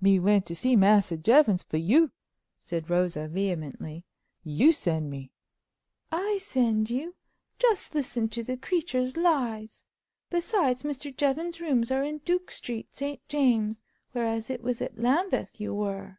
"Me 0.00 0.18
went 0.18 0.46
to 0.46 0.54
see 0.56 0.74
Massa 0.76 1.14
Jevons 1.14 1.62
for 1.62 1.76
you," 1.76 2.10
said 2.58 2.88
Rosa 2.88 3.28
vehemently; 3.28 4.06
"you 4.42 4.72
send 4.72 5.10
me." 5.10 5.30
"I 6.10 6.38
send 6.40 6.88
you! 6.88 7.16
Just 7.58 7.94
listen 7.94 8.30
to 8.30 8.42
the 8.42 8.56
creature's 8.56 9.14
lies! 9.18 9.84
Besides, 10.30 10.84
Mr. 10.84 11.14
Jevons's 11.14 11.60
rooms 11.60 11.90
are 11.90 12.02
in 12.02 12.16
Duke 12.24 12.50
Street, 12.50 12.96
St 12.96 13.20
James's, 13.28 13.82
whereas 14.12 14.48
it 14.48 14.62
was 14.62 14.80
at 14.80 14.98
Lambeth 14.98 15.60
you 15.60 15.74
were." 15.74 16.18